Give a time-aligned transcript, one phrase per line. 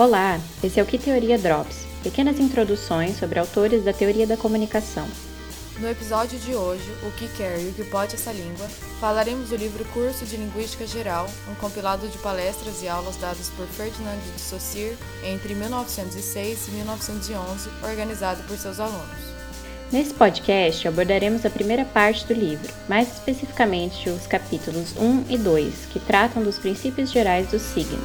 [0.00, 5.06] Olá, esse é o Que Teoria Drops, pequenas introduções sobre autores da teoria da comunicação.
[5.78, 8.66] No episódio de hoje, O que quer e o que pode essa língua,
[8.98, 13.66] falaremos do livro Curso de Linguística Geral, um compilado de palestras e aulas dadas por
[13.66, 19.20] Ferdinand de Saussure entre 1906 e 1911, organizado por seus alunos.
[19.92, 25.74] Nesse podcast abordaremos a primeira parte do livro, mais especificamente os capítulos 1 e 2,
[25.92, 28.00] que tratam dos princípios gerais do signo.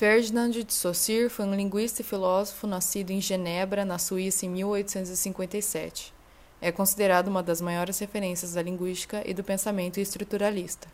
[0.00, 6.14] Ferdinand de Saussure foi um linguista e filósofo nascido em Genebra, na Suíça, em 1857.
[6.58, 10.88] É considerado uma das maiores referências da linguística e do pensamento estruturalista.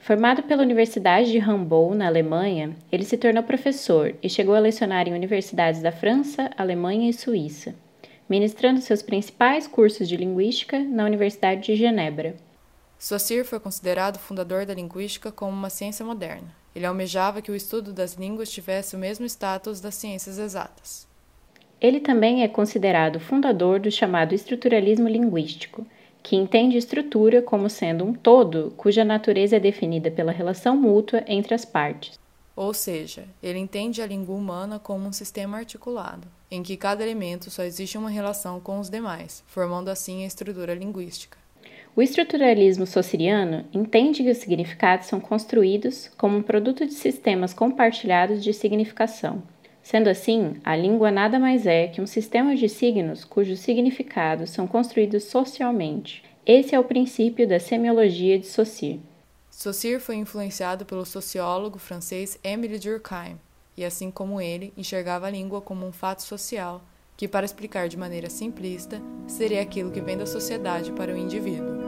[0.00, 5.08] Formado pela Universidade de Hamburg, na Alemanha, ele se tornou professor e chegou a lecionar
[5.08, 7.74] em universidades da França, Alemanha e Suíça,
[8.28, 12.36] ministrando seus principais cursos de linguística na Universidade de Genebra.
[12.98, 16.60] Saussure foi considerado fundador da linguística como uma ciência moderna.
[16.74, 21.06] Ele almejava que o estudo das línguas tivesse o mesmo status das ciências exatas.
[21.80, 25.84] Ele também é considerado fundador do chamado estruturalismo linguístico,
[26.22, 31.54] que entende estrutura como sendo um todo cuja natureza é definida pela relação mútua entre
[31.54, 32.18] as partes.
[32.54, 37.50] Ou seja, ele entende a língua humana como um sistema articulado, em que cada elemento
[37.50, 41.41] só existe uma relação com os demais, formando assim a estrutura linguística.
[41.94, 48.42] O estruturalismo sociriano entende que os significados são construídos como um produto de sistemas compartilhados
[48.42, 49.42] de significação.
[49.82, 54.66] Sendo assim, a língua nada mais é que um sistema de signos cujos significados são
[54.66, 56.24] construídos socialmente.
[56.46, 59.02] Esse é o princípio da semiologia de Saussure.
[59.50, 63.38] Saussure foi influenciado pelo sociólogo francês Émile Durkheim,
[63.76, 66.82] e assim como ele, enxergava a língua como um fato social,
[67.18, 71.81] que, para explicar de maneira simplista, seria aquilo que vem da sociedade para o indivíduo.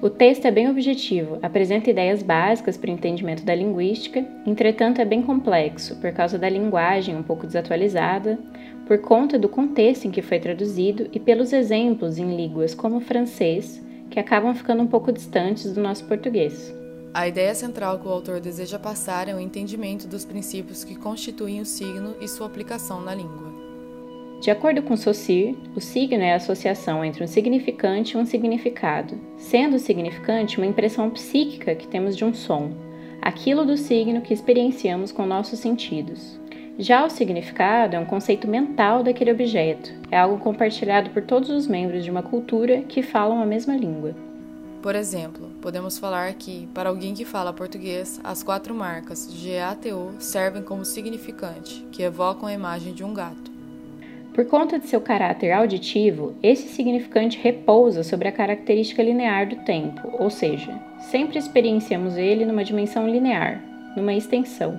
[0.00, 5.04] O texto é bem objetivo, apresenta ideias básicas para o entendimento da linguística, entretanto é
[5.04, 8.38] bem complexo por causa da linguagem um pouco desatualizada,
[8.86, 13.00] por conta do contexto em que foi traduzido e pelos exemplos em línguas como o
[13.00, 16.72] francês, que acabam ficando um pouco distantes do nosso português.
[17.12, 21.60] A ideia central que o autor deseja passar é o entendimento dos princípios que constituem
[21.60, 23.57] o signo e sua aplicação na língua.
[24.40, 29.18] De acordo com Saussure, o signo é a associação entre um significante e um significado,
[29.36, 32.70] sendo o significante uma impressão psíquica que temos de um som,
[33.20, 36.38] aquilo do signo que experienciamos com nossos sentidos.
[36.78, 41.66] Já o significado é um conceito mental daquele objeto, é algo compartilhado por todos os
[41.66, 44.14] membros de uma cultura que falam a mesma língua.
[44.80, 50.62] Por exemplo, podemos falar que, para alguém que fala português, as quatro marcas GATO servem
[50.62, 53.57] como significante, que evocam a imagem de um gato.
[54.38, 60.00] Por conta de seu caráter auditivo, esse significante repousa sobre a característica linear do tempo,
[60.12, 63.60] ou seja, sempre experienciamos ele numa dimensão linear,
[63.96, 64.78] numa extensão.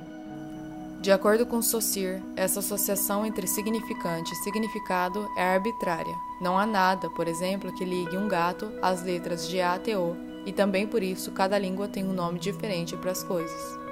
[1.01, 6.15] De acordo com Saussure, essa associação entre significante e significado é arbitrária.
[6.39, 10.15] Não há nada, por exemplo, que ligue um gato às letras G, A, T, O,
[10.45, 13.88] e também por isso cada língua tem um nome diferente para as coisas.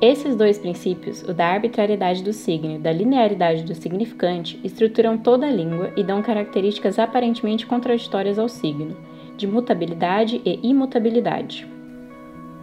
[0.00, 5.46] Esses dois princípios, o da arbitrariedade do signo e da linearidade do significante, estruturam toda
[5.46, 8.94] a língua e dão características aparentemente contraditórias ao signo,
[9.38, 11.66] de mutabilidade e imutabilidade.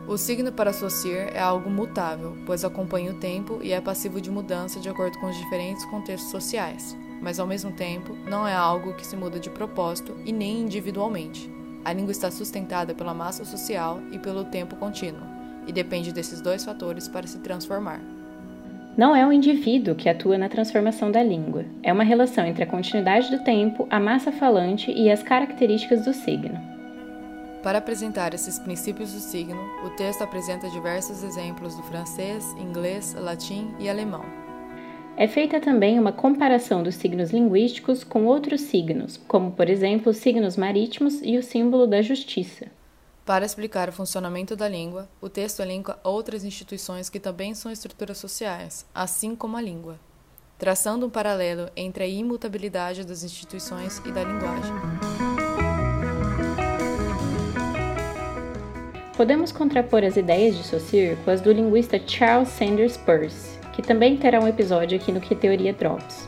[0.07, 4.29] O signo para Saussure é algo mutável, pois acompanha o tempo e é passivo de
[4.29, 8.93] mudança de acordo com os diferentes contextos sociais, mas ao mesmo tempo não é algo
[8.93, 11.51] que se muda de propósito e nem individualmente.
[11.83, 15.32] A língua está sustentada pela massa social e pelo tempo contínuo
[15.67, 17.99] e depende desses dois fatores para se transformar.
[18.95, 22.67] Não é o indivíduo que atua na transformação da língua, é uma relação entre a
[22.67, 26.59] continuidade do tempo, a massa falante e as características do signo.
[27.63, 33.73] Para apresentar esses princípios do signo, o texto apresenta diversos exemplos do francês, inglês, latim
[33.79, 34.23] e alemão.
[35.15, 40.17] É feita também uma comparação dos signos linguísticos com outros signos, como por exemplo os
[40.17, 42.67] signos marítimos e o símbolo da justiça.
[43.25, 48.17] Para explicar o funcionamento da língua, o texto elenca outras instituições que também são estruturas
[48.17, 49.97] sociais, assim como a língua,
[50.59, 54.73] traçando um paralelo entre a imutabilidade das instituições e da linguagem.
[59.15, 64.17] Podemos contrapor as ideias de Saussure com as do linguista Charles Sanders Peirce, que também
[64.17, 66.27] terá um episódio aqui no Que Teoria Drops.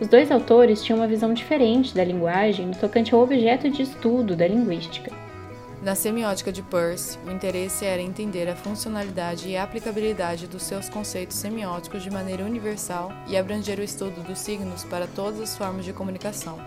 [0.00, 4.34] Os dois autores tinham uma visão diferente da linguagem no tocante ao objeto de estudo
[4.34, 5.25] da linguística.
[5.82, 11.36] Na semiótica de Peirce, o interesse era entender a funcionalidade e aplicabilidade dos seus conceitos
[11.36, 15.92] semióticos de maneira universal e abranger o estudo dos signos para todas as formas de
[15.92, 16.58] comunicação.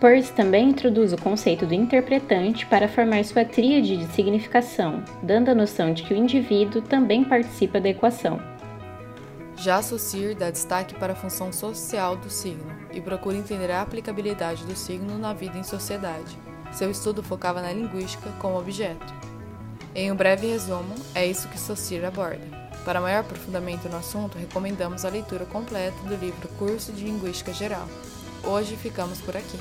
[0.00, 5.54] Peirce também introduz o conceito do interpretante para formar sua tríade de significação, dando a
[5.54, 8.40] noção de que o indivíduo também participa da equação.
[9.56, 14.64] Já Saussure dá destaque para a função social do signo e procura entender a aplicabilidade
[14.64, 16.36] do signo na vida em sociedade.
[16.72, 19.12] Seu estudo focava na linguística como objeto.
[19.94, 22.40] Em um breve resumo, é isso que Saussure aborda.
[22.84, 27.86] Para maior aprofundamento no assunto, recomendamos a leitura completa do livro Curso de Linguística Geral.
[28.42, 29.58] Hoje ficamos por aqui.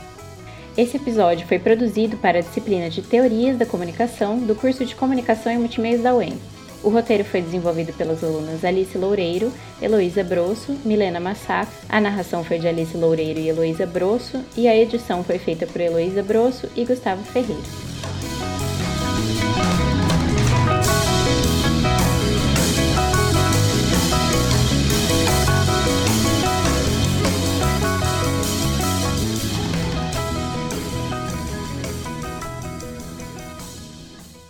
[0.78, 5.52] Esse episódio foi produzido para a disciplina de Teorias da Comunicação do curso de Comunicação
[5.52, 6.40] e Multimeios da UEM.
[6.84, 12.58] O roteiro foi desenvolvido pelas alunas Alice Loureiro, Heloísa Brosso, Milena Massaf, a narração foi
[12.58, 16.84] de Alice Loureiro e Heloísa Brosso e a edição foi feita por Heloísa Brosso e
[16.84, 17.91] Gustavo Ferreira.